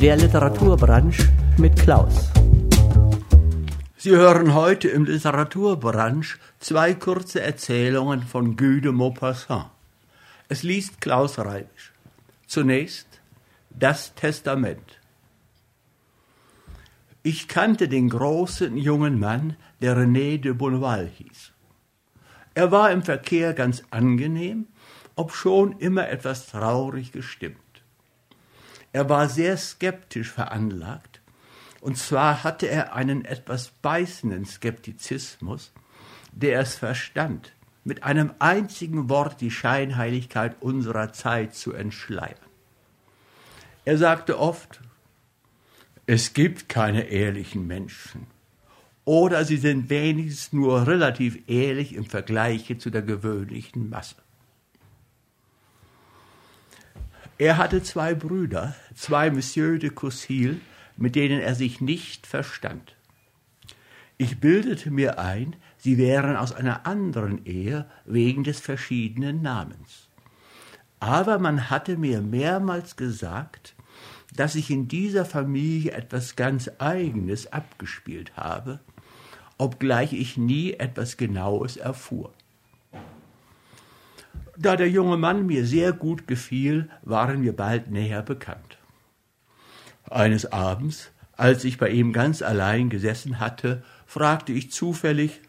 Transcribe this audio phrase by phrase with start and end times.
[0.00, 2.30] Der Literaturbranche mit Klaus.
[3.96, 9.66] Sie hören heute im Literaturbranche zwei kurze Erzählungen von Guy de Maupassant.
[10.48, 11.92] Es liest Klaus Reibisch.
[12.46, 13.08] Zunächst
[13.70, 15.00] das Testament.
[17.24, 21.50] Ich kannte den großen jungen Mann, der René de Bonneval hieß.
[22.54, 24.68] Er war im Verkehr ganz angenehm,
[25.16, 27.67] obschon immer etwas traurig gestimmt.
[28.92, 31.20] Er war sehr skeptisch veranlagt,
[31.80, 35.72] und zwar hatte er einen etwas beißenden Skeptizismus,
[36.32, 37.52] der es verstand,
[37.84, 42.36] mit einem einzigen Wort die Scheinheiligkeit unserer Zeit zu entschleiern.
[43.84, 44.80] Er sagte oft,
[46.06, 48.26] es gibt keine ehrlichen Menschen.
[49.04, 54.16] Oder sie sind wenigstens nur relativ ehrlich im Vergleich zu der gewöhnlichen Masse.
[57.38, 60.60] Er hatte zwei Brüder, zwei Monsieur de Coussil,
[60.96, 62.96] mit denen er sich nicht verstand.
[64.16, 70.08] Ich bildete mir ein, sie wären aus einer anderen Ehe wegen des verschiedenen Namens.
[70.98, 73.76] Aber man hatte mir mehrmals gesagt,
[74.34, 78.80] dass sich in dieser Familie etwas ganz Eigenes abgespielt habe,
[79.58, 82.32] obgleich ich nie etwas Genaues erfuhr.
[84.60, 88.78] Da der junge Mann mir sehr gut gefiel, waren wir bald näher bekannt.
[90.10, 95.40] Eines Abends, als ich bei ihm ganz allein gesessen hatte, fragte ich zufällig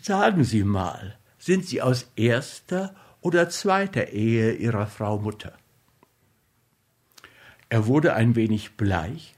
[0.00, 5.52] Sagen Sie mal, sind Sie aus erster oder zweiter Ehe Ihrer Frau Mutter?
[7.68, 9.34] Er wurde ein wenig bleich,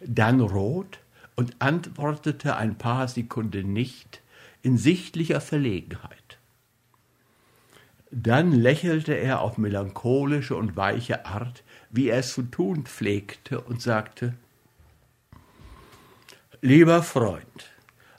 [0.00, 1.00] dann rot
[1.36, 4.22] und antwortete ein paar Sekunden nicht,
[4.62, 6.19] in sichtlicher Verlegenheit.
[8.10, 13.80] Dann lächelte er auf melancholische und weiche Art, wie er es zu tun pflegte, und
[13.80, 14.34] sagte
[16.60, 17.70] Lieber Freund,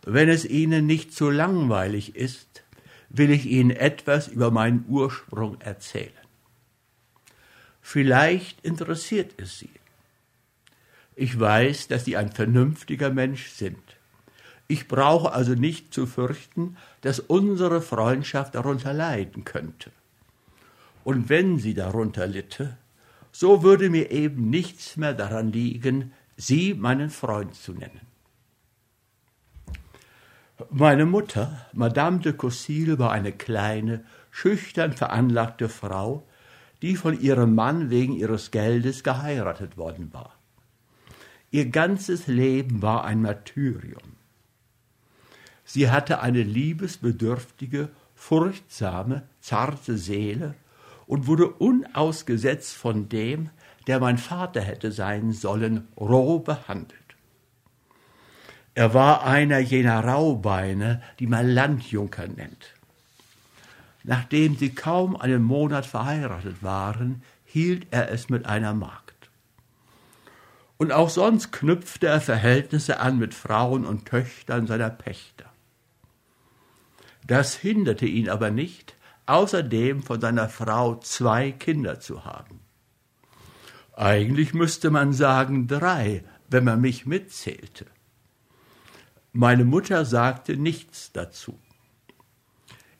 [0.05, 2.63] wenn es Ihnen nicht zu langweilig ist,
[3.09, 6.11] will ich Ihnen etwas über meinen Ursprung erzählen.
[7.81, 9.69] Vielleicht interessiert es Sie.
[11.15, 13.97] Ich weiß, dass Sie ein vernünftiger Mensch sind.
[14.71, 19.91] Ich brauche also nicht zu fürchten, dass unsere Freundschaft darunter leiden könnte.
[21.03, 22.77] Und wenn sie darunter litte,
[23.33, 27.99] so würde mir eben nichts mehr daran liegen, Sie meinen Freund zu nennen.
[30.69, 36.25] Meine Mutter, Madame de Coussil, war eine kleine, schüchtern veranlagte Frau,
[36.81, 40.33] die von ihrem Mann wegen ihres Geldes geheiratet worden war.
[41.51, 44.20] Ihr ganzes Leben war ein Martyrium.
[45.73, 50.53] Sie hatte eine liebesbedürftige, furchtsame, zarte Seele
[51.07, 53.51] und wurde unausgesetzt von dem,
[53.87, 56.99] der mein Vater hätte sein sollen, roh behandelt.
[58.75, 62.73] Er war einer jener Raubeine, die man Landjunker nennt.
[64.03, 69.29] Nachdem sie kaum einen Monat verheiratet waren, hielt er es mit einer Magd.
[70.77, 75.50] Und auch sonst knüpfte er Verhältnisse an mit Frauen und Töchtern seiner Pächter.
[77.31, 82.59] Das hinderte ihn aber nicht, außerdem von seiner Frau zwei Kinder zu haben.
[83.95, 87.85] Eigentlich müsste man sagen drei, wenn man mich mitzählte.
[89.31, 91.57] Meine Mutter sagte nichts dazu.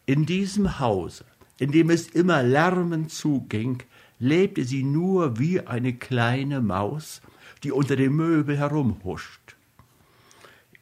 [0.05, 1.25] In diesem Hause,
[1.59, 3.83] in dem es immer lärmend zuging,
[4.17, 7.21] lebte sie nur wie eine kleine Maus,
[7.65, 9.57] die unter dem Möbel herumhuscht.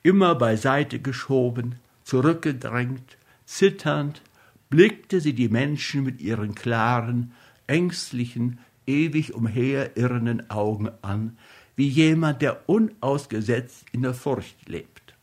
[0.04, 3.18] Immer beiseite geschoben, zurückgedrängt,
[3.50, 4.22] zitternd,
[4.70, 7.34] blickte sie die Menschen mit ihren klaren,
[7.66, 11.38] ängstlichen, ewig umherirrenden Augen an,
[11.76, 15.16] wie jemand, der unausgesetzt in der Furcht lebt.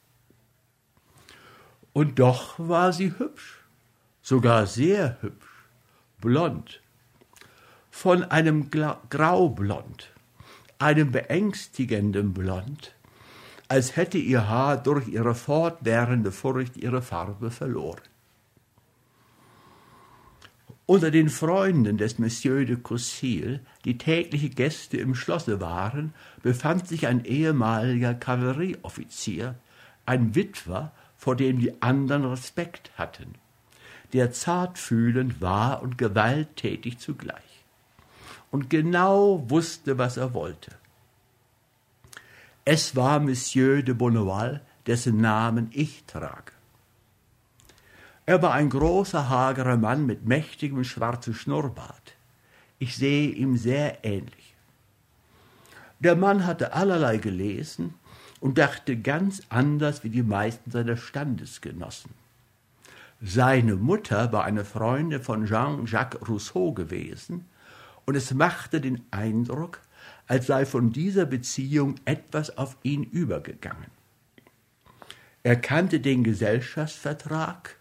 [1.92, 3.60] Und doch war sie hübsch,
[4.22, 5.68] sogar sehr hübsch,
[6.20, 6.82] blond,
[7.90, 10.10] von einem Graublond,
[10.78, 12.94] einem beängstigenden Blond,
[13.68, 18.02] als hätte ihr Haar durch ihre fortwährende Furcht ihre Farbe verloren.
[20.88, 27.08] Unter den Freunden des Monsieur de Coussil, die tägliche Gäste im Schlosse waren, befand sich
[27.08, 29.56] ein ehemaliger Kavallerieoffizier,
[30.06, 33.34] ein Witwer, vor dem die anderen Respekt hatten,
[34.12, 37.64] der zartfühlend war und gewalttätig zugleich,
[38.52, 40.70] und genau wusste, was er wollte.
[42.64, 46.55] Es war Monsieur de Bonneval, dessen Namen ich trage.
[48.26, 52.14] Er war ein großer, hagerer Mann mit mächtigem schwarzem Schnurrbart.
[52.80, 54.54] Ich sehe ihm sehr ähnlich.
[56.00, 57.94] Der Mann hatte allerlei gelesen
[58.40, 62.10] und dachte ganz anders wie die meisten seiner Standesgenossen.
[63.22, 67.46] Seine Mutter war eine Freundin von Jean-Jacques Rousseau gewesen,
[68.04, 69.80] und es machte den Eindruck,
[70.26, 73.90] als sei von dieser Beziehung etwas auf ihn übergegangen.
[75.42, 77.75] Er kannte den Gesellschaftsvertrag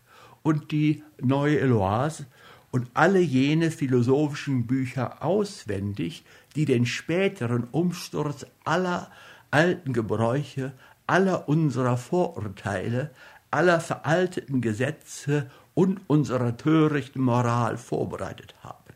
[0.45, 2.27] und die Neue Eloise
[2.69, 6.23] und alle jene philosophischen Bücher auswendig,
[6.55, 9.09] die den späteren Umsturz aller
[9.49, 10.73] alten Gebräuche,
[11.07, 13.09] aller unserer Vorurteile,
[13.49, 18.93] aller veralteten Gesetze und unserer törichten Moral vorbereitet haben.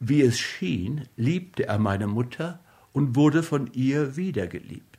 [0.00, 2.58] Wie es schien, liebte er meine Mutter
[2.92, 4.89] und wurde von ihr wiedergeliebt.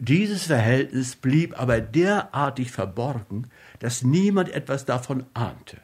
[0.00, 3.48] Dieses Verhältnis blieb aber derartig verborgen,
[3.80, 5.78] dass niemand etwas davon ahnte.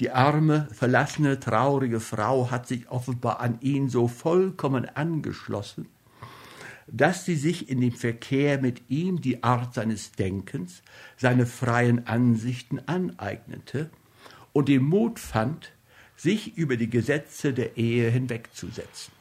[0.00, 5.86] Die arme, verlassene, traurige Frau hat sich offenbar an ihn so vollkommen angeschlossen,
[6.88, 10.82] dass sie sich in dem Verkehr mit ihm die Art seines Denkens,
[11.16, 13.90] seine freien Ansichten aneignete
[14.52, 15.72] und den Mut fand,
[16.16, 19.15] sich über die Gesetze der Ehe hinwegzusetzen.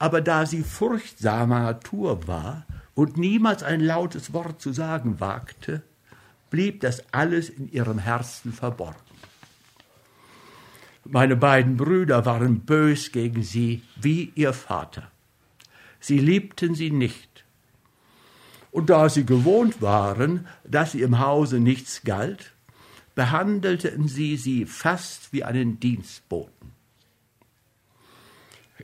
[0.00, 2.64] Aber da sie furchtsamer Natur war
[2.94, 5.82] und niemals ein lautes Wort zu sagen wagte,
[6.48, 8.96] blieb das alles in ihrem Herzen verborgen.
[11.04, 15.10] Meine beiden Brüder waren bös gegen sie wie ihr Vater.
[16.00, 17.44] Sie liebten sie nicht.
[18.70, 22.52] Und da sie gewohnt waren, dass sie im Hause nichts galt,
[23.14, 26.69] behandelten sie sie fast wie einen Dienstboten.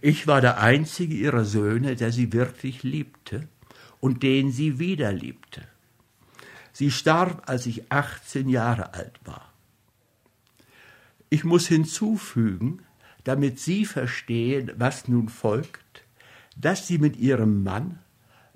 [0.06, 3.49] Ich war der einzige ihrer Söhne, der sie wirklich liebte
[3.99, 5.62] und den sie wieder liebte.
[6.73, 9.53] Sie starb, als ich 18 Jahre alt war.
[11.29, 12.85] Ich muss hinzufügen,
[13.25, 16.05] damit Sie verstehen, was nun folgt,
[16.56, 17.99] dass sie mit ihrem Mann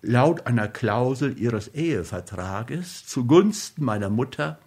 [0.02, 4.60] laut einer Klausel ihres Ehevertrages zugunsten meiner Mutter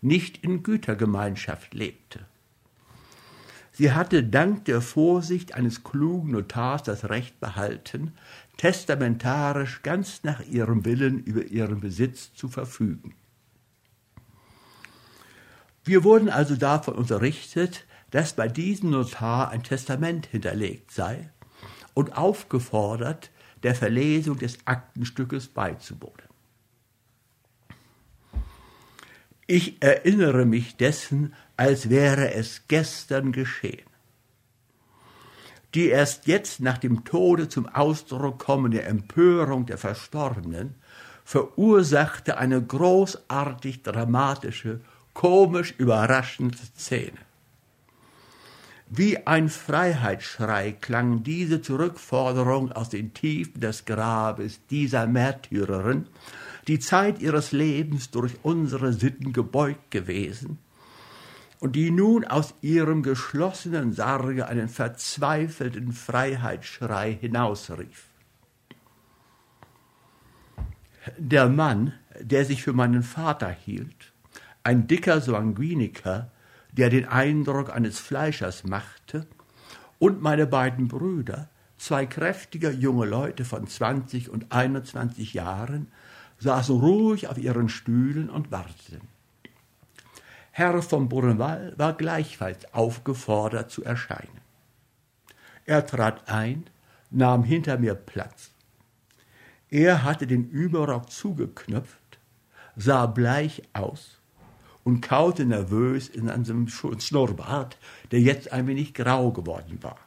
[0.00, 2.26] nicht in Gütergemeinschaft lebte.
[3.76, 8.12] Sie hatte dank der Vorsicht eines klugen Notars das Recht behalten,
[8.56, 13.16] testamentarisch ganz nach ihrem Willen über ihren Besitz zu verfügen.
[15.82, 21.30] Wir wurden also davon unterrichtet, dass bei diesem Notar ein Testament hinterlegt sei
[21.94, 23.32] und aufgefordert,
[23.64, 26.28] der Verlesung des Aktenstückes beizuwohnen.
[29.46, 33.86] Ich erinnere mich dessen, als wäre es gestern geschehen.
[35.74, 40.76] Die erst jetzt nach dem Tode zum Ausdruck kommende Empörung der Verstorbenen
[41.24, 44.80] verursachte eine großartig dramatische,
[45.14, 47.18] komisch überraschende Szene.
[48.88, 56.06] Wie ein Freiheitsschrei klang diese Zurückforderung aus den Tiefen des Grabes dieser Märtyrerin,
[56.68, 60.58] die Zeit ihres Lebens durch unsere Sitten gebeugt gewesen
[61.64, 68.04] und die nun aus ihrem geschlossenen Sarge einen verzweifelten Freiheitsschrei hinausrief.
[71.16, 74.12] Der Mann, der sich für meinen Vater hielt,
[74.62, 76.30] ein dicker Sanguiniker,
[76.72, 79.26] der den Eindruck eines Fleischers machte,
[79.98, 85.88] und meine beiden Brüder, zwei kräftige junge Leute von zwanzig und einundzwanzig Jahren,
[86.40, 89.13] saßen ruhig auf ihren Stühlen und warteten.
[90.56, 94.40] Herr von Bourneval war gleichfalls aufgefordert zu erscheinen.
[95.64, 96.70] Er trat ein,
[97.10, 98.50] nahm hinter mir Platz.
[99.68, 102.20] Er hatte den Überrock zugeknöpft,
[102.76, 104.20] sah bleich aus
[104.84, 107.76] und kaute nervös in seinem Schnurrbart,
[108.12, 109.98] der jetzt ein wenig grau geworden war.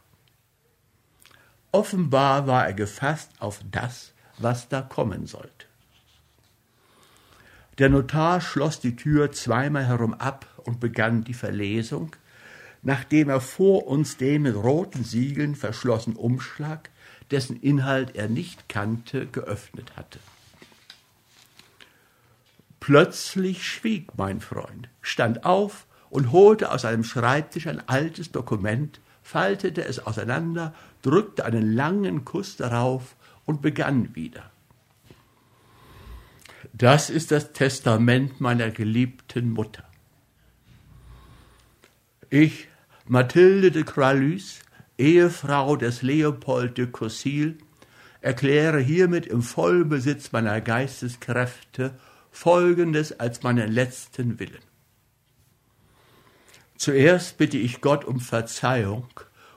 [1.74, 5.67] Offenbar war er gefasst auf das, was da kommen sollte.
[7.78, 12.16] Der Notar schloss die Tür zweimal herum ab und begann die Verlesung,
[12.82, 16.90] nachdem er vor uns den mit roten Siegeln verschlossenen Umschlag,
[17.30, 20.20] dessen Inhalt er nicht kannte, geöffnet hatte.
[22.80, 29.84] Plötzlich schwieg mein Freund, stand auf und holte aus seinem Schreibtisch ein altes Dokument, faltete
[29.84, 33.16] es auseinander, drückte einen langen Kuss darauf
[33.46, 34.50] und begann wieder.
[36.80, 39.84] Das ist das Testament meiner geliebten Mutter.
[42.30, 42.68] Ich,
[43.08, 44.60] Mathilde de Cralus,
[44.96, 47.58] Ehefrau des Leopold de Courcil,
[48.22, 51.98] erkläre hiermit im Vollbesitz meiner Geisteskräfte
[52.30, 54.62] Folgendes als meinen letzten Willen.
[56.76, 59.08] Zuerst bitte ich Gott um Verzeihung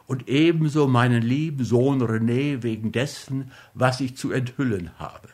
[0.07, 5.29] und ebenso meinen lieben Sohn René wegen dessen, was ich zu enthüllen habe.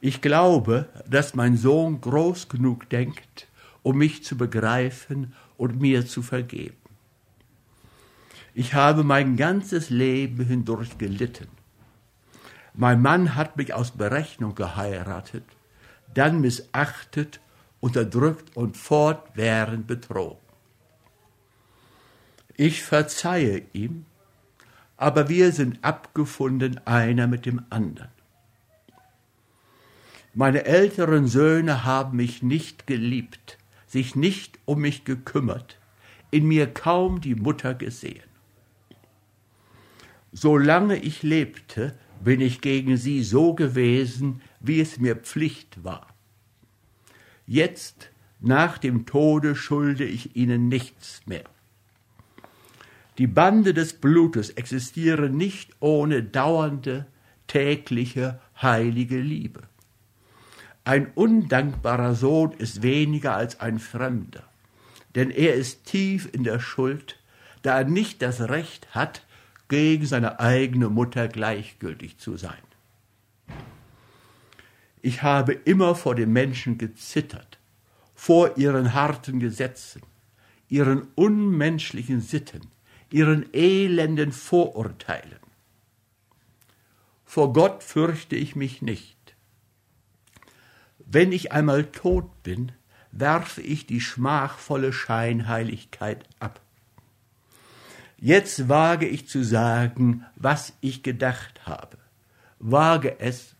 [0.00, 3.48] Ich glaube, dass mein Sohn groß genug denkt,
[3.82, 6.76] um mich zu begreifen und mir zu vergeben.
[8.54, 11.48] Ich habe mein ganzes Leben hindurch gelitten.
[12.72, 15.44] Mein Mann hat mich aus Berechnung geheiratet,
[16.14, 17.40] dann missachtet,
[17.80, 20.38] unterdrückt und fortwährend betrogen.
[22.56, 24.06] Ich verzeihe ihm,
[24.96, 28.19] aber wir sind abgefunden einer mit dem anderen.
[30.32, 35.78] Meine älteren Söhne haben mich nicht geliebt, sich nicht um mich gekümmert,
[36.30, 38.22] in mir kaum die Mutter gesehen.
[40.32, 46.06] Solange ich lebte, bin ich gegen sie so gewesen, wie es mir Pflicht war.
[47.46, 51.44] Jetzt, nach dem Tode, schulde ich ihnen nichts mehr.
[53.18, 57.06] Die Bande des Blutes existieren nicht ohne dauernde,
[57.48, 59.69] tägliche, heilige Liebe.
[60.90, 64.42] Ein undankbarer Sohn ist weniger als ein Fremder,
[65.14, 67.16] denn er ist tief in der Schuld,
[67.62, 69.24] da er nicht das Recht hat,
[69.68, 72.58] gegen seine eigene Mutter gleichgültig zu sein.
[75.00, 77.60] Ich habe immer vor den Menschen gezittert,
[78.16, 80.02] vor ihren harten Gesetzen,
[80.68, 82.62] ihren unmenschlichen Sitten,
[83.12, 85.38] ihren elenden Vorurteilen.
[87.24, 89.19] Vor Gott fürchte ich mich nicht.
[91.12, 92.70] Wenn ich einmal tot bin,
[93.10, 96.60] werfe ich die schmachvolle Scheinheiligkeit ab.
[98.16, 101.98] Jetzt wage ich zu sagen, was ich gedacht habe.
[102.60, 103.56] Wage es,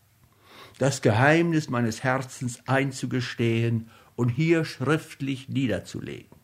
[0.79, 6.39] das Geheimnis meines Herzens einzugestehen und hier schriftlich niederzulegen.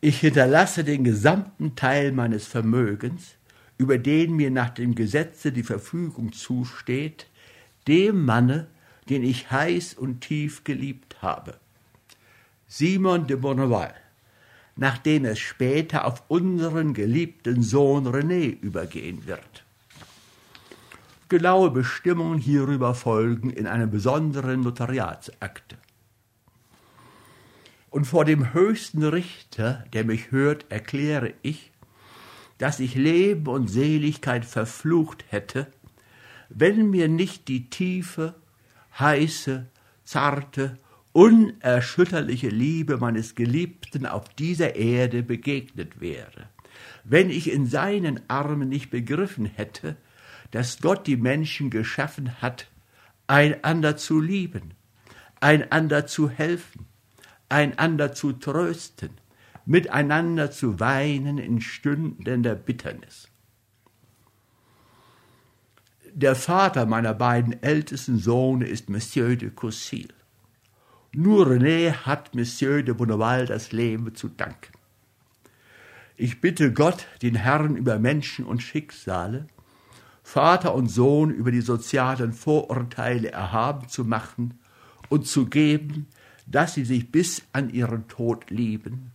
[0.00, 3.34] Ich hinterlasse den gesamten Teil meines Vermögens,
[3.76, 7.26] über den mir nach dem Gesetze die Verfügung zusteht,
[7.90, 8.68] dem Manne,
[9.08, 11.58] den ich heiß und tief geliebt habe.
[12.68, 13.92] Simon de Bonneval,
[14.76, 19.64] nachdem es später auf unseren geliebten Sohn René übergehen wird.
[21.28, 25.76] Genaue Bestimmungen hierüber folgen in einem besonderen Notariatsakte.
[27.90, 31.72] Und vor dem höchsten Richter, der mich hört, erkläre ich,
[32.58, 35.66] dass ich Leben und Seligkeit verflucht hätte,
[36.50, 38.34] wenn mir nicht die tiefe,
[38.98, 39.66] heiße,
[40.04, 40.76] zarte,
[41.12, 46.48] unerschütterliche Liebe meines Geliebten auf dieser Erde begegnet wäre,
[47.04, 49.96] wenn ich in seinen Armen nicht begriffen hätte,
[50.50, 52.68] dass Gott die Menschen geschaffen hat,
[53.26, 54.74] einander zu lieben,
[55.40, 56.86] einander zu helfen,
[57.48, 59.10] einander zu trösten,
[59.66, 63.29] miteinander zu weinen in Stunden der Bitternis.
[66.12, 70.08] Der Vater meiner beiden ältesten Söhne ist Monsieur de Courcil.
[71.12, 74.72] Nur René hat Monsieur de Bonneval das Leben zu danken.
[76.16, 79.46] Ich bitte Gott, den Herrn über Menschen und Schicksale,
[80.24, 84.58] Vater und Sohn über die sozialen Vorurteile erhaben zu machen
[85.10, 86.08] und zu geben,
[86.46, 89.12] dass sie sich bis an ihren Tod lieben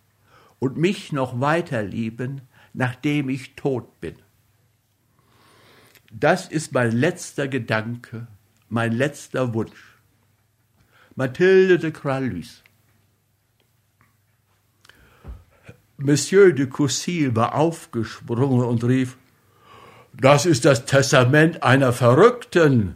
[0.59, 2.41] und mich noch weiter lieben,
[2.73, 4.15] nachdem ich tot bin.
[6.11, 8.27] Das ist mein letzter Gedanke,
[8.69, 9.97] mein letzter Wunsch.
[11.15, 12.61] Mathilde de Kralus.
[15.97, 19.17] Monsieur de Courcil war aufgesprungen und rief,
[20.13, 22.95] das ist das Testament einer Verrückten.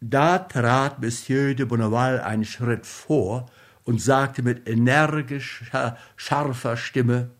[0.00, 3.46] Da trat Monsieur de Bonneval einen Schritt vor
[3.84, 7.30] und sagte mit energischer, scharfer Stimme,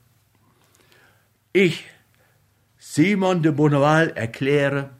[1.52, 1.84] ich
[2.96, 4.90] Simon de Bonneval erkläre,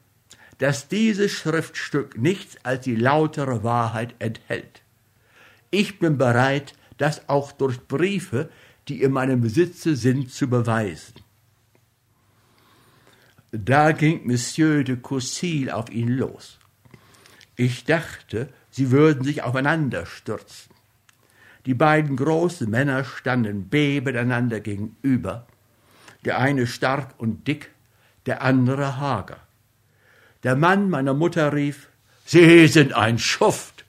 [0.59, 4.83] dass dieses Schriftstück nichts als die lautere Wahrheit enthält.
[5.71, 8.51] Ich bin bereit, das auch durch Briefe,
[8.89, 11.15] die in meinem Besitze sind, zu beweisen.
[13.53, 16.59] Da ging Monsieur de Courcil auf ihn los.
[17.55, 20.75] Ich dachte, sie würden sich aufeinander stürzen.
[21.65, 25.47] Die beiden großen Männer standen bebend einander gegenüber,
[26.25, 27.71] der eine stark und dick,
[28.27, 29.39] der andere hager.
[30.43, 31.89] Der Mann meiner Mutter rief,
[32.27, 33.85] Sie sind ein Schuft.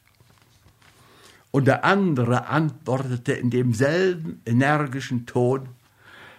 [1.51, 5.69] Und der andere antwortete in demselben energischen Ton,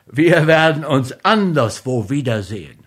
[0.06, 2.78] wir werden uns anderswo wiedersehen.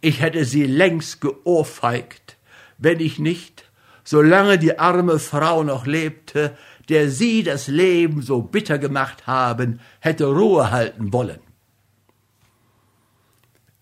[0.00, 2.36] Ich hätte sie längst geohrfeigt,
[2.78, 3.70] wenn ich nicht,
[4.02, 6.56] solange die arme Frau noch lebte,
[6.88, 11.38] der Sie das Leben so bitter gemacht haben, hätte Ruhe halten wollen.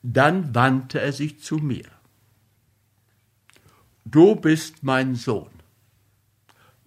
[0.02, 1.87] Dann wandte er sich zu mir.
[4.04, 5.50] Du bist mein Sohn.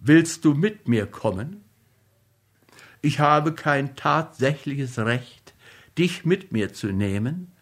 [0.00, 1.64] Willst du mit mir kommen?
[3.00, 5.54] Ich habe kein tatsächliches Recht,
[5.96, 7.52] dich mit mir zu nehmen,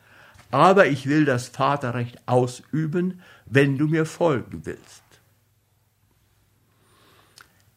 [0.50, 5.02] aber ich will das Vaterrecht ausüben, wenn du mir folgen willst.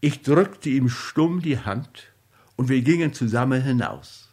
[0.02, 2.12] Ich drückte ihm stumm die Hand
[2.56, 4.30] und wir gingen zusammen hinaus.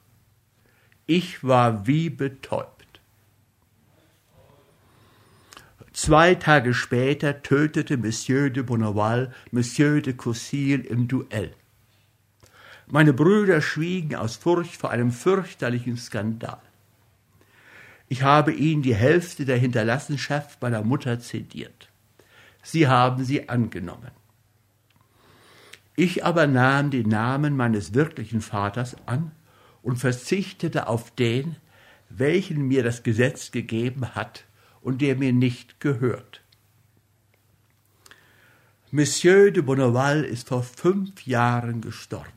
[1.07, 2.82] Ich war wie betäubt.
[5.93, 11.53] Zwei Tage später tötete Monsieur de Bonneval Monsieur de Courcil im Duell.
[12.87, 16.63] Meine Brüder schwiegen aus Furcht vor einem fürchterlichen Skandal.
[18.09, 21.91] Ich habe ihnen die Hälfte der Hinterlassenschaft meiner Mutter zediert.
[22.63, 24.13] Sie haben sie angenommen.
[25.95, 29.33] Ich aber nahm den Namen meines wirklichen Vaters an
[29.83, 31.57] und verzichtete auf den,
[32.09, 34.45] welchen mir das Gesetz gegeben hat
[34.83, 36.43] und der mir nicht gehört.
[38.91, 42.31] Monsieur de Bonneval ist vor fünf Jahren gestorben.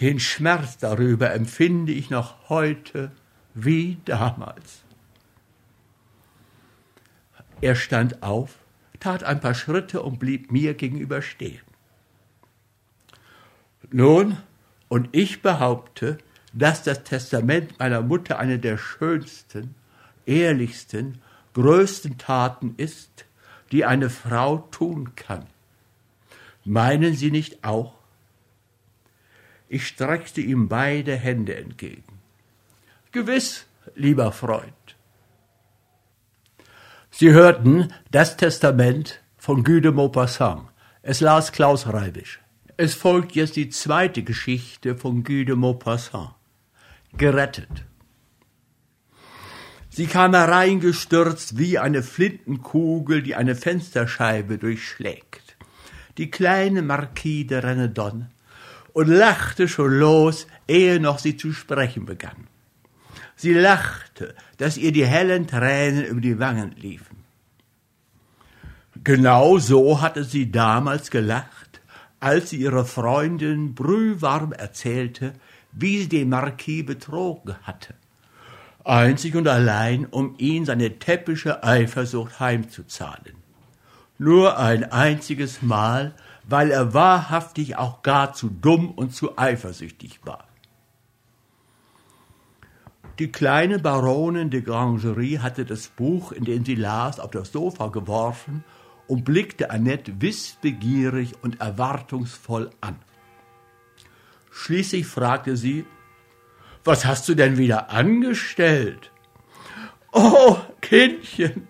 [0.00, 3.10] Den Schmerz darüber empfinde ich noch heute
[3.54, 4.82] wie damals.
[7.60, 8.56] Er stand auf,
[9.00, 11.62] tat ein paar Schritte und blieb mir gegenüber stehen.
[13.90, 14.36] Nun,
[14.88, 16.18] und ich behaupte,
[16.52, 19.74] dass das Testament meiner Mutter eine der schönsten,
[20.28, 21.20] ehrlichsten,
[21.54, 23.24] größten Taten ist,
[23.72, 25.46] die eine Frau tun kann.
[26.64, 27.94] Meinen Sie nicht auch?
[29.68, 32.20] Ich streckte ihm beide Hände entgegen.
[33.12, 34.72] Gewiss, lieber Freund.
[37.10, 40.68] Sie hörten das Testament von Guy de Maupassant.
[41.02, 42.40] Es las Klaus Reibisch.
[42.76, 46.34] Es folgt jetzt die zweite Geschichte von Guy de Maupassant.
[47.16, 47.84] Gerettet.
[49.90, 55.56] Sie kam hereingestürzt wie eine Flintenkugel, die eine Fensterscheibe durchschlägt.
[56.18, 58.26] Die kleine Marquis de Renedon
[58.92, 62.48] und lachte schon los, ehe noch sie zu sprechen begann.
[63.34, 67.24] Sie lachte, dass ihr die hellen Tränen über die Wangen liefen.
[69.04, 71.80] Genau so hatte sie damals gelacht,
[72.20, 75.34] als sie ihrer Freundin brühwarm erzählte,
[75.72, 77.94] wie sie den Marquis betrogen hatte
[78.84, 83.34] einzig und allein, um ihn seine täppische Eifersucht heimzuzahlen.
[84.18, 86.14] Nur ein einziges Mal,
[86.48, 90.48] weil er wahrhaftig auch gar zu dumm und zu eifersüchtig war.
[93.18, 97.88] Die kleine Baronin de Grangerie hatte das Buch, in dem sie las, auf das Sofa
[97.88, 98.64] geworfen
[99.08, 102.96] und blickte Annette wissbegierig und erwartungsvoll an.
[104.52, 105.84] Schließlich fragte sie,
[106.84, 109.10] was hast du denn wieder angestellt?
[110.12, 111.68] Oh, Kindchen,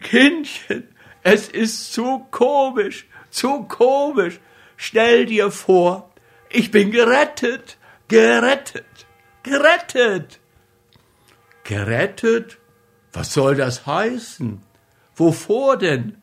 [0.00, 0.88] Kindchen,
[1.22, 4.40] es ist zu komisch, zu komisch.
[4.76, 6.10] Stell dir vor,
[6.50, 9.06] ich bin gerettet, gerettet,
[9.42, 10.40] gerettet.
[11.64, 12.58] Gerettet?
[13.12, 14.62] Was soll das heißen?
[15.14, 16.22] Wovor denn?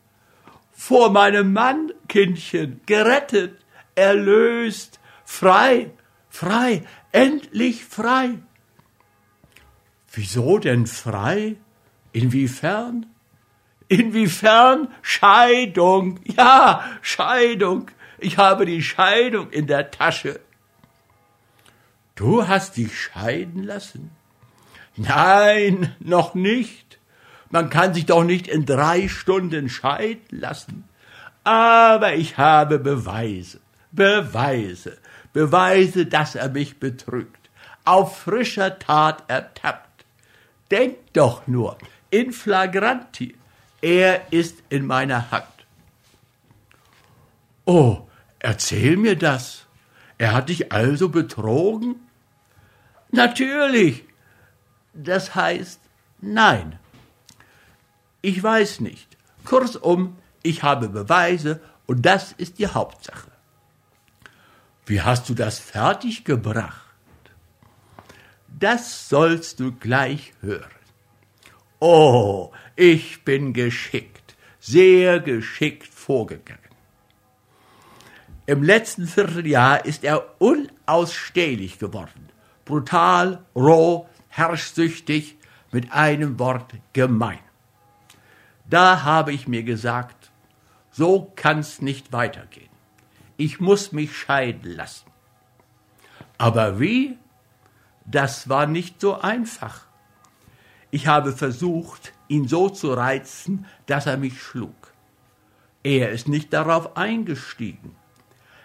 [0.72, 3.58] Vor meinem Mann, Kindchen, gerettet,
[3.94, 5.90] erlöst, frei,
[6.36, 8.38] frei, endlich frei.
[10.12, 11.56] Wieso denn frei?
[12.12, 13.06] Inwiefern?
[13.88, 16.20] Inwiefern Scheidung?
[16.24, 17.90] Ja, Scheidung.
[18.18, 20.40] Ich habe die Scheidung in der Tasche.
[22.14, 24.10] Du hast dich scheiden lassen?
[24.96, 26.98] Nein, noch nicht.
[27.50, 30.84] Man kann sich doch nicht in drei Stunden scheiden lassen.
[31.44, 33.60] Aber ich habe Beweise,
[33.92, 34.98] Beweise.
[35.36, 37.50] Beweise, dass er mich betrügt,
[37.84, 40.06] auf frischer Tat ertappt.
[40.70, 41.76] Denkt doch nur,
[42.08, 43.36] in flagranti,
[43.82, 45.44] er ist in meiner Hand.
[47.66, 49.66] Oh, erzähl mir das.
[50.16, 51.96] Er hat dich also betrogen?
[53.10, 54.04] Natürlich.
[54.94, 55.80] Das heißt
[56.22, 56.78] nein.
[58.22, 59.18] Ich weiß nicht.
[59.44, 63.35] Kurzum, ich habe Beweise und das ist die Hauptsache.
[64.86, 66.86] Wie hast du das fertiggebracht?
[68.46, 70.70] Das sollst du gleich hören.
[71.80, 76.60] Oh, ich bin geschickt, sehr geschickt vorgegangen.
[78.46, 82.28] Im letzten Vierteljahr ist er unausstehlich geworden.
[82.64, 85.36] Brutal, roh, herrschsüchtig,
[85.72, 87.40] mit einem Wort gemein.
[88.70, 90.30] Da habe ich mir gesagt,
[90.92, 92.65] so kann's nicht weitergehen.
[93.36, 95.10] Ich muss mich scheiden lassen.
[96.38, 97.18] Aber wie?
[98.04, 99.86] Das war nicht so einfach.
[100.90, 104.92] Ich habe versucht, ihn so zu reizen, dass er mich schlug.
[105.82, 107.94] Er ist nicht darauf eingestiegen.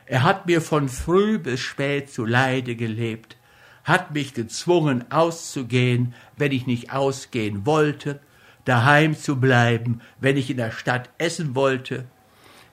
[0.05, 3.37] Er hat mir von früh bis spät zu Leide gelebt,
[3.83, 8.19] hat mich gezwungen auszugehen, wenn ich nicht ausgehen wollte,
[8.65, 12.05] daheim zu bleiben, wenn ich in der Stadt essen wollte.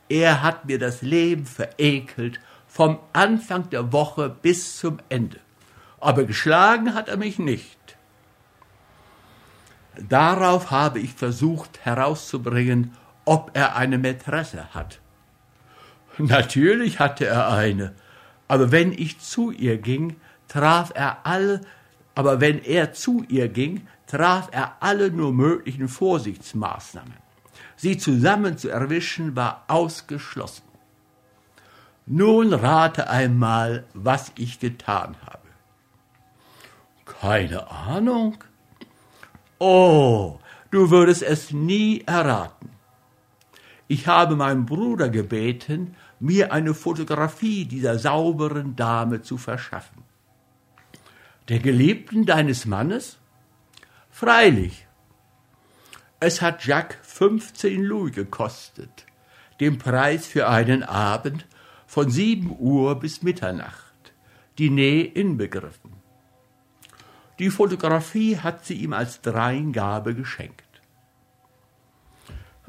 [0.09, 5.41] Er hat mir das Leben verekelt, vom Anfang der Woche bis zum Ende.
[6.01, 7.79] Aber geschlagen hat er mich nicht.
[10.09, 15.01] Darauf habe ich versucht herauszubringen, ob er eine Mätresse hat.
[16.19, 17.95] Natürlich hatte er eine,
[18.49, 20.17] aber wenn ich zu ihr ging,
[20.47, 21.61] traf er alle,
[22.15, 27.28] aber wenn er zu ihr ging, traf er alle nur möglichen Vorsichtsmaßnahmen.
[27.79, 30.65] Sie zusammen zu erwischen war ausgeschlossen.
[32.07, 35.47] Nun rate einmal, was ich getan habe.
[37.05, 38.43] Keine Ahnung.
[39.59, 40.41] Oh,
[40.73, 42.71] du würdest es nie erraten.
[43.87, 50.03] Ich habe meinen Bruder gebeten, mir eine Fotografie dieser sauberen Dame zu verschaffen.
[51.49, 53.19] Der Geliebten deines Mannes?
[54.11, 54.88] Freilich.
[56.21, 59.07] Es hat Jacques 15 Louis gekostet,
[59.61, 61.47] den Preis für einen Abend
[61.87, 63.95] von sieben Uhr bis Mitternacht,
[64.59, 65.93] Nähe inbegriffen.
[67.39, 70.65] Die Fotografie hat sie ihm als Dreingabe geschenkt.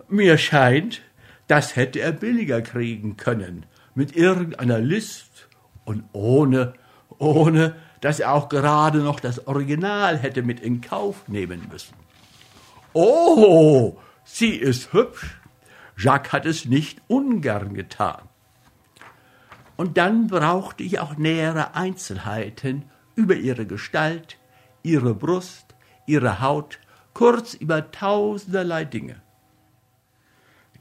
[0.07, 1.01] Mir scheint,
[1.47, 5.47] das hätte er billiger kriegen können, mit irgendeiner List
[5.85, 6.73] und ohne,
[7.17, 11.95] ohne, dass er auch gerade noch das Original hätte mit in Kauf nehmen müssen.
[13.01, 15.39] Oh, sie ist hübsch.
[15.97, 18.27] Jacques hat es nicht ungern getan.
[19.77, 24.37] Und dann brauchte ich auch nähere Einzelheiten über ihre Gestalt,
[24.83, 25.75] ihre Brust,
[26.07, 26.79] ihre Haut,
[27.13, 29.21] kurz über tausenderlei Dinge.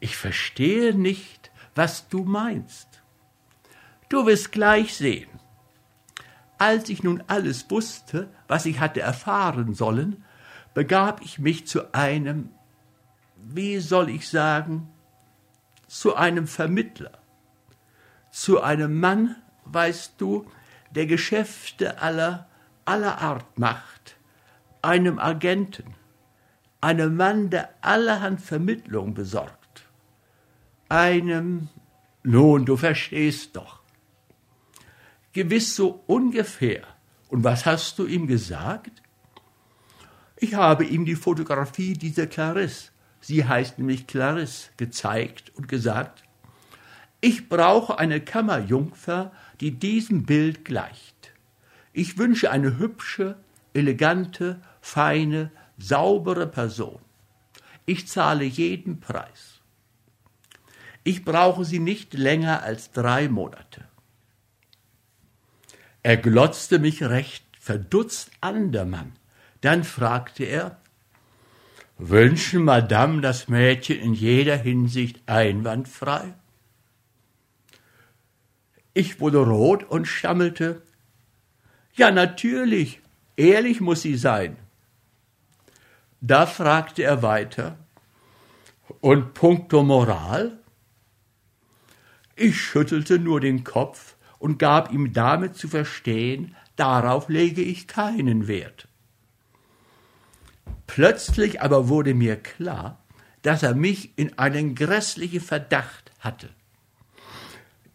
[0.01, 3.01] Ich verstehe nicht, was du meinst.
[4.09, 5.31] Du wirst gleich sehen.
[6.59, 10.25] Als ich nun alles wusste, was ich hatte erfahren sollen,
[10.79, 12.51] begab ich mich zu einem,
[13.35, 14.89] wie soll ich sagen,
[15.89, 17.19] zu einem Vermittler,
[18.31, 20.49] zu einem Mann, weißt du,
[20.93, 22.47] der Geschäfte aller
[22.85, 24.15] aller Art macht,
[24.81, 25.97] einem Agenten,
[26.81, 29.83] einem Mann, der allerhand Vermittlung besorgt,
[30.89, 31.71] einem,
[32.23, 33.81] nun, du verstehst doch,
[35.33, 36.85] gewiss so ungefähr.
[37.27, 39.03] Und was hast du ihm gesagt?
[40.41, 46.23] Ich habe ihm die Fotografie dieser Clarisse, sie heißt nämlich Clarisse, gezeigt und gesagt,
[47.21, 51.33] ich brauche eine Kammerjungfer, die diesem Bild gleicht.
[51.93, 53.37] Ich wünsche eine hübsche,
[53.75, 57.01] elegante, feine, saubere Person.
[57.87, 59.61] Ich zahle jeden Preis.
[61.03, 63.89] Ich brauche sie nicht länger als drei Monate.
[66.05, 69.18] Er glotzte mich recht verdutzt an, der Mann.
[69.61, 70.81] Dann fragte er,
[72.01, 76.35] Wünschen Madame das Mädchen in jeder Hinsicht einwandfrei?
[78.95, 80.83] Ich wurde rot und stammelte,
[81.95, 83.01] ja, natürlich,
[83.37, 84.57] ehrlich muss sie sein.
[86.21, 87.77] Da fragte er weiter,
[89.01, 90.59] und puncto Moral?
[92.37, 98.47] Ich schüttelte nur den Kopf und gab ihm damit zu verstehen, darauf lege ich keinen
[98.47, 98.88] Wert.
[100.89, 102.99] Plötzlich aber wurde mir klar,
[103.43, 106.49] dass er mich in einen grässlichen Verdacht hatte.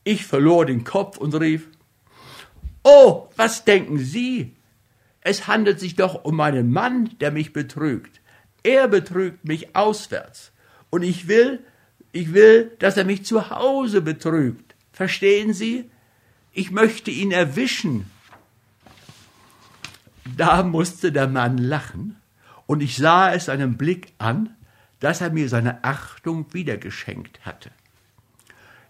[0.06, 1.68] Ich verlor den Kopf und rief
[2.84, 4.56] Oh, was denken Sie?
[5.22, 8.22] Es handelt sich doch um meinen Mann, der mich betrügt.
[8.62, 10.52] Er betrügt mich auswärts.
[10.90, 11.62] Und ich will,
[12.12, 14.76] ich will, dass er mich zu Hause betrügt.
[14.92, 15.90] Verstehen Sie?
[16.52, 18.06] Ich möchte ihn erwischen.
[20.38, 22.18] Da musste der Mann lachen,
[22.66, 24.56] und ich sah es seinem Blick an,
[25.00, 27.72] dass er mir seine Achtung wiedergeschenkt hatte.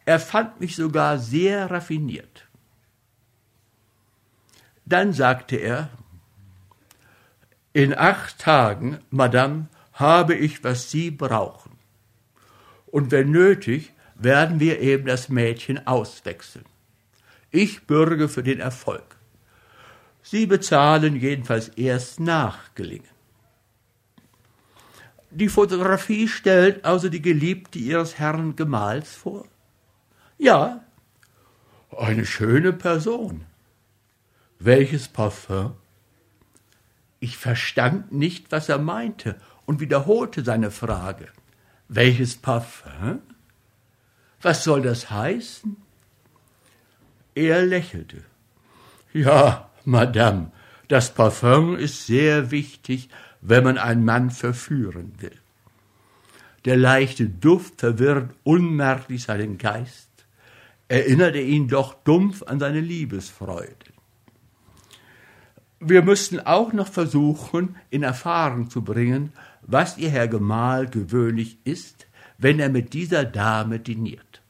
[0.06, 2.48] Er fand mich sogar sehr raffiniert.
[4.86, 5.90] Dann sagte er,
[7.72, 11.72] in acht Tagen, Madame, habe ich, was Sie brauchen.
[12.86, 16.66] Und wenn nötig, werden wir eben das Mädchen auswechseln.
[17.50, 19.16] Ich bürge für den Erfolg.
[20.22, 23.13] Sie bezahlen jedenfalls erst nach Gelingen.
[25.36, 29.48] Die Fotografie stellt also die Geliebte Ihres Herrn Gemahls vor?
[30.38, 30.84] Ja.
[31.98, 33.46] Eine schöne Person.
[34.60, 35.74] Welches Parfum?
[37.20, 41.30] Ich verstand nicht, was er meinte und wiederholte seine Frage.
[41.88, 43.22] Welches Parfum?
[44.40, 45.78] Was soll das heißen?
[47.34, 48.24] Er lächelte.
[49.14, 50.52] Ja, Madame,
[50.90, 53.10] das Parfum ist sehr wichtig,
[53.46, 55.38] wenn man einen Mann verführen will.
[56.66, 60.10] Der leichte Duft verwirrt unmerklich seinen Geist,
[60.88, 63.76] erinnerte ihn doch dumpf an seine Liebesfreude.
[65.82, 72.08] Wir müssten auch noch versuchen, in Erfahrung zu bringen, was ihr Herr Gemahl gewöhnlich ist,
[72.38, 74.42] wenn er mit dieser Dame diniert.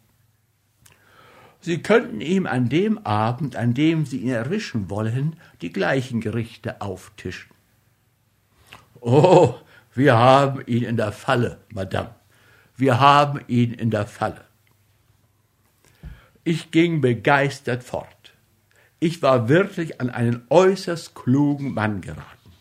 [1.62, 6.82] Sie könnten ihm an dem Abend, an dem Sie ihn erwischen wollen, die gleichen Gerichte
[6.82, 7.53] auftischen.
[9.06, 9.56] Oh,
[9.94, 12.16] wir haben ihn in der Falle, Madame.
[12.78, 14.46] Wir haben ihn in der Falle.
[16.46, 18.34] Ich ging begeistert fort.
[19.02, 22.54] Ich war wirklich an einen äußerst klugen Mann geraten.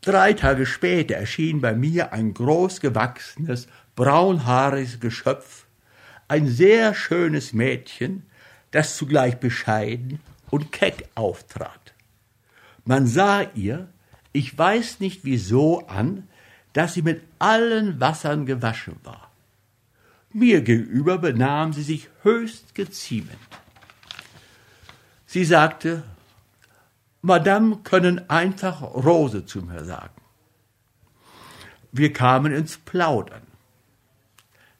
[0.00, 5.66] Drei Tage später erschien bei mir ein großgewachsenes, braunhaariges Geschöpf,
[6.26, 8.26] ein sehr schönes Mädchen,
[8.72, 10.18] das zugleich bescheiden
[10.50, 11.87] und keck auftrat.
[12.88, 13.86] Man sah ihr,
[14.32, 16.26] ich weiß nicht wieso, an,
[16.72, 19.30] dass sie mit allen Wassern gewaschen war.
[20.32, 23.36] Mir gegenüber benahm sie sich höchst geziemend.
[25.26, 26.02] Sie sagte,
[27.20, 30.22] Madame können einfach Rose zu mir sagen.
[31.92, 33.42] Wir kamen ins Plaudern.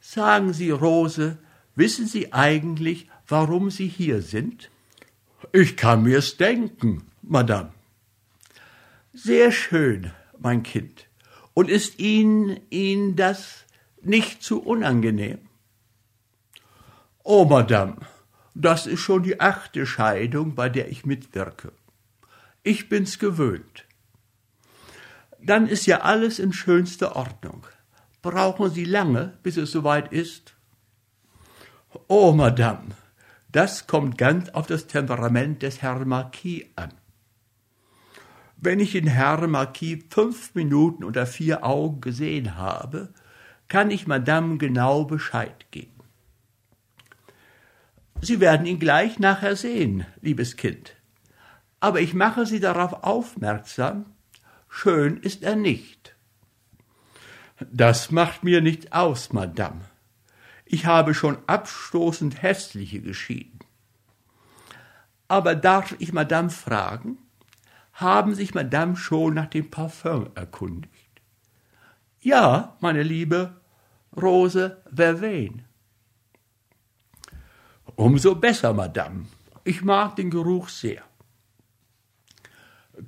[0.01, 1.37] Sagen Sie, Rose,
[1.75, 4.71] wissen Sie eigentlich, warum Sie hier sind?
[5.53, 7.73] Ich kann mir's denken, Madame.
[9.21, 11.09] Sehr schön, mein Kind.
[11.53, 13.65] Und ist Ihnen, Ihnen das
[14.01, 15.41] nicht zu unangenehm?
[17.25, 17.97] Oh, Madame,
[18.55, 21.73] das ist schon die achte Scheidung, bei der ich mitwirke.
[22.63, 23.87] Ich bin's gewöhnt.
[25.43, 27.67] Dann ist ja alles in schönster Ordnung.
[28.23, 30.55] Brauchen Sie lange, bis es soweit ist?
[32.07, 32.95] Oh, Madame,
[33.51, 36.93] das kommt ganz auf das Temperament des Herrn Marquis an.
[38.61, 43.15] Wenn ich den Herrn Marquis fünf Minuten unter vier Augen gesehen habe,
[43.69, 45.93] kann ich Madame genau Bescheid geben.
[48.21, 50.97] Sie werden ihn gleich nachher sehen, liebes Kind.
[51.79, 54.07] Aber ich mache Sie darauf aufmerksam,
[54.69, 56.17] schön ist er nicht.
[57.61, 59.83] Das macht mir nichts aus, Madame.
[60.65, 63.61] Ich habe schon abstoßend hässliche geschieden.
[65.29, 67.19] Aber darf ich Madame fragen,
[67.99, 71.21] haben sich Madame schon nach dem Parfum erkundigt?
[72.21, 73.61] Ja, meine liebe
[74.17, 75.65] Rose Vervain.
[77.97, 79.27] Umso besser, Madame.
[79.65, 81.03] Ich mag den Geruch sehr.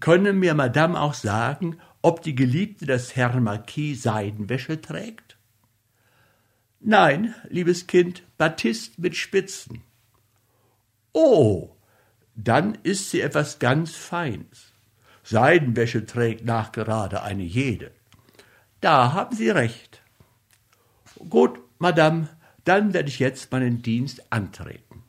[0.00, 5.38] Können mir Madame auch sagen, ob die Geliebte des Herrn Marquis Seidenwäsche trägt?
[6.80, 9.82] Nein, liebes Kind, Batist mit Spitzen.
[11.12, 11.76] Oh,
[12.34, 14.69] dann ist sie etwas ganz Feines.
[15.22, 17.92] Seidenwäsche trägt nachgerade eine jede.
[18.80, 20.02] Da haben Sie recht.
[21.28, 22.28] Gut, Madame,
[22.64, 25.02] dann werde ich jetzt meinen Dienst antreten.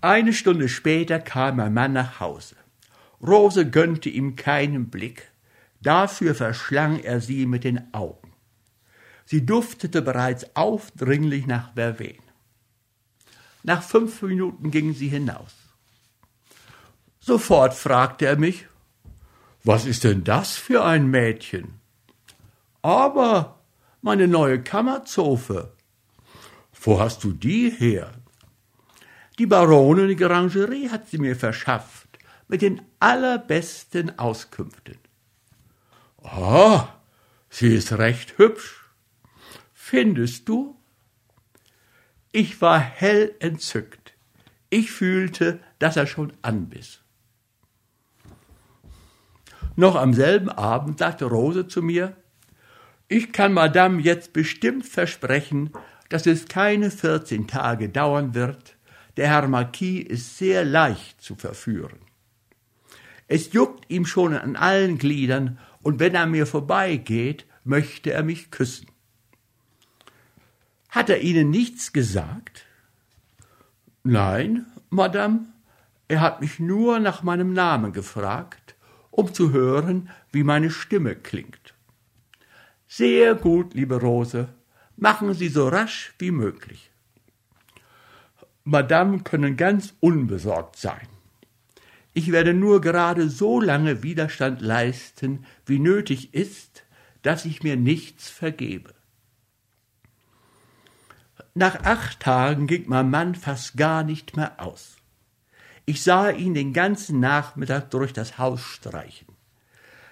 [0.00, 2.56] Eine Stunde später kam mein Mann nach Hause.
[3.22, 5.30] Rose gönnte ihm keinen Blick,
[5.80, 8.32] dafür verschlang er sie mit den Augen.
[9.24, 12.22] Sie duftete bereits aufdringlich nach Verven.
[13.62, 15.65] Nach fünf Minuten ging sie hinaus.
[17.26, 18.68] Sofort fragte er mich,
[19.64, 21.80] was ist denn das für ein Mädchen?
[22.82, 23.58] Aber
[24.00, 25.72] meine neue Kammerzofe.
[26.80, 28.12] Wo hast du die her?
[29.40, 32.06] Die Baronin Grangerie hat sie mir verschafft,
[32.46, 34.98] mit den allerbesten Auskünften.
[36.22, 36.90] Ah,
[37.50, 38.88] sie ist recht hübsch.
[39.74, 40.80] Findest du?
[42.30, 44.14] Ich war hell entzückt.
[44.70, 47.00] Ich fühlte, dass er schon anbiss.
[49.76, 52.16] Noch am selben Abend sagte Rose zu mir,
[53.08, 55.70] ich kann Madame jetzt bestimmt versprechen,
[56.08, 58.76] dass es keine vierzehn Tage dauern wird.
[59.16, 61.98] Der Herr Marquis ist sehr leicht zu verführen.
[63.28, 68.50] Es juckt ihm schon an allen Gliedern, und wenn er mir vorbeigeht, möchte er mich
[68.50, 68.88] küssen.
[70.88, 72.64] Hat er Ihnen nichts gesagt?
[74.02, 75.46] Nein, Madame,
[76.08, 78.75] er hat mich nur nach meinem Namen gefragt
[79.16, 81.74] um zu hören, wie meine Stimme klingt.
[82.86, 84.48] Sehr gut, liebe Rose.
[84.96, 86.90] Machen Sie so rasch wie möglich.
[88.64, 91.08] Madame können ganz unbesorgt sein.
[92.12, 96.84] Ich werde nur gerade so lange Widerstand leisten, wie nötig ist,
[97.22, 98.94] dass ich mir nichts vergebe.
[101.54, 104.95] Nach acht Tagen ging mein Mann fast gar nicht mehr aus.
[105.86, 109.28] Ich sah ihn den ganzen Nachmittag durch das Haus streichen.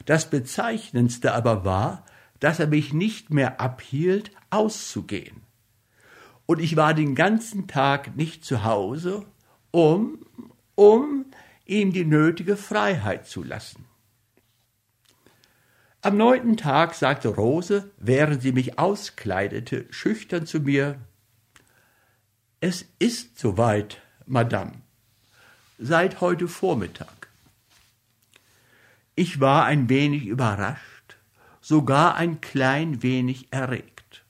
[0.06, 2.04] Das Bezeichnendste aber war,
[2.38, 5.42] dass er mich nicht mehr abhielt, auszugehen.
[6.46, 9.24] Und ich war den ganzen Tag nicht zu Hause,
[9.72, 10.24] um,
[10.76, 11.24] um
[11.64, 13.86] ihm die nötige Freiheit zu lassen.
[16.02, 21.00] Am neunten Tag sagte Rose, während sie mich auskleidete, schüchtern zu mir
[22.60, 24.83] Es ist soweit, Madame,
[25.84, 27.28] seit heute Vormittag.
[29.14, 31.18] Ich war ein wenig überrascht,
[31.60, 34.24] sogar ein klein wenig erregt.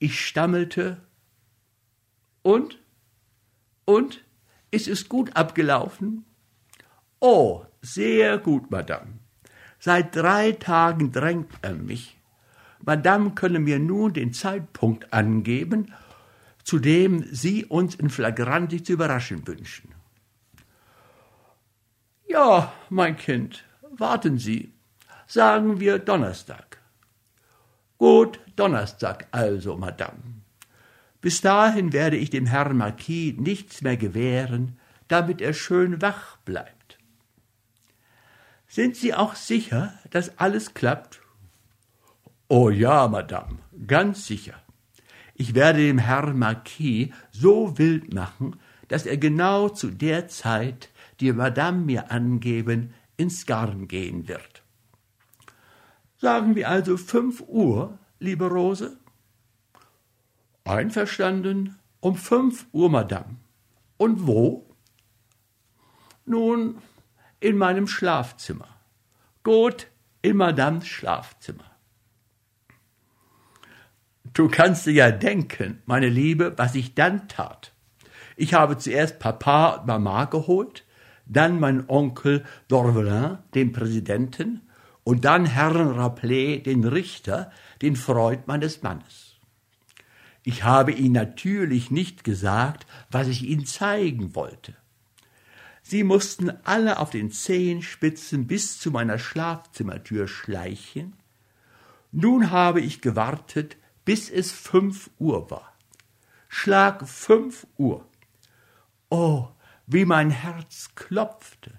[0.00, 1.00] Ich stammelte
[2.42, 2.78] Und?
[3.84, 4.24] Und?
[4.72, 6.24] Ist es gut abgelaufen?
[7.20, 9.18] Oh, sehr gut, Madame.
[9.78, 12.18] Seit drei Tagen drängt er mich.
[12.84, 15.92] Madame könne mir nun den Zeitpunkt angeben,
[16.64, 19.99] zu dem Sie uns in Flagranti zu überraschen wünschen.
[22.30, 24.72] Ja, mein Kind, warten Sie.
[25.26, 26.80] Sagen wir Donnerstag.
[27.98, 30.22] Gut, Donnerstag also, Madame.
[31.20, 36.98] Bis dahin werde ich dem Herrn Marquis nichts mehr gewähren, damit er schön wach bleibt.
[38.68, 41.20] Sind Sie auch sicher, dass alles klappt?
[42.46, 44.54] Oh ja, Madame, ganz sicher.
[45.34, 50.89] Ich werde dem Herrn Marquis so wild machen, dass er genau zu der Zeit,
[51.20, 54.62] die Madame mir angeben, ins Garn gehen wird.
[56.16, 58.98] Sagen wir also fünf Uhr, liebe Rose?
[60.64, 63.36] Einverstanden, um fünf Uhr, Madame.
[63.96, 64.66] Und wo?
[66.24, 66.78] Nun,
[67.40, 68.68] in meinem Schlafzimmer.
[69.42, 69.88] Gut,
[70.22, 71.64] in Madames Schlafzimmer.
[74.32, 77.72] Du kannst dir ja denken, meine Liebe, was ich dann tat.
[78.36, 80.84] Ich habe zuerst Papa und Mama geholt,
[81.30, 84.62] dann mein Onkel Dorvelin, den Präsidenten,
[85.04, 87.50] und dann Herrn Rappelet, den Richter,
[87.82, 89.36] den Freund meines Mannes.
[90.42, 94.74] Ich habe Ihnen natürlich nicht gesagt, was ich Ihnen zeigen wollte.
[95.82, 101.14] Sie mussten alle auf den Zehenspitzen bis zu meiner Schlafzimmertür schleichen.
[102.12, 105.74] Nun habe ich gewartet, bis es fünf Uhr war.
[106.48, 108.06] Schlag fünf Uhr.
[109.08, 109.48] Oh,
[109.92, 111.72] wie mein Herz klopfte.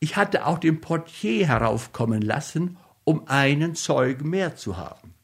[0.00, 5.14] Ich hatte auch den Portier heraufkommen lassen, um einen Zeugen mehr zu haben.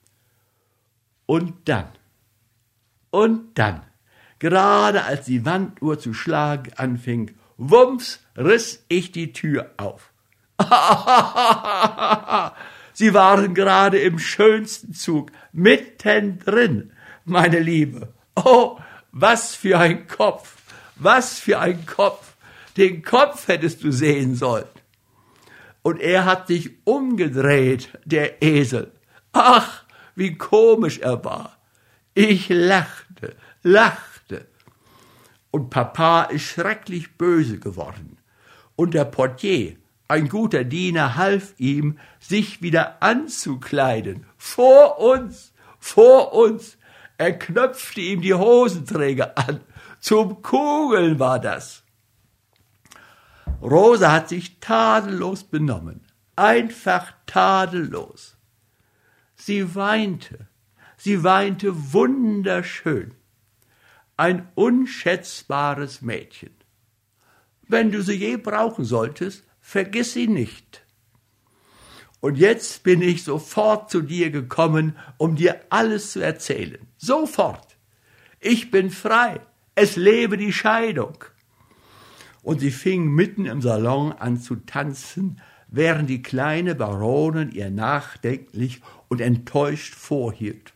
[1.26, 1.88] Und dann
[3.10, 3.82] und dann,
[4.38, 10.12] gerade als die Wanduhr zu schlagen anfing, wumms riss ich die Tür auf.
[12.92, 16.92] Sie waren gerade im schönsten Zug, mittendrin,
[17.24, 18.12] meine Liebe.
[18.36, 18.78] Oh,
[19.10, 20.56] was für ein Kopf,
[21.02, 22.34] was für ein Kopf.
[22.76, 24.68] Den Kopf hättest du sehen sollen.
[25.82, 28.92] Und er hat sich umgedreht, der Esel.
[29.32, 29.84] Ach,
[30.14, 31.56] wie komisch er war.
[32.14, 34.46] Ich lachte, lachte.
[35.50, 38.18] Und Papa ist schrecklich böse geworden.
[38.76, 39.76] Und der Portier,
[40.08, 44.26] ein guter Diener, half ihm, sich wieder anzukleiden.
[44.36, 46.76] Vor uns, vor uns.
[47.16, 49.60] Er knöpfte ihm die Hosenträger an.
[50.00, 51.84] Zum Kugeln war das.
[53.62, 56.00] Rosa hat sich tadellos benommen.
[56.36, 58.36] Einfach tadellos.
[59.36, 60.50] Sie weinte
[61.02, 63.14] Sie weinte wunderschön.
[64.18, 66.54] Ein unschätzbares Mädchen.
[67.66, 70.84] Wenn du sie je brauchen solltest, vergiss sie nicht.
[72.20, 76.86] Und jetzt bin ich sofort zu dir gekommen, um dir alles zu erzählen.
[76.98, 77.78] Sofort.
[78.38, 79.40] Ich bin frei.
[79.82, 81.24] Es lebe die Scheidung.
[82.42, 88.82] Und sie fing mitten im Salon an zu tanzen, während die kleine Baronin ihr nachdenklich
[89.08, 90.74] und enttäuscht vorhielt.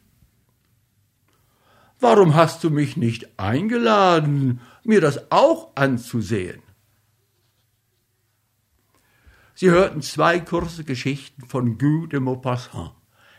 [2.00, 6.62] Warum hast du mich nicht eingeladen, mir das auch anzusehen?
[9.54, 12.92] Sie hörten zwei kurze Geschichten von Guy de Maupassant.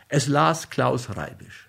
[0.06, 1.65] Es las Klaus Reibisch.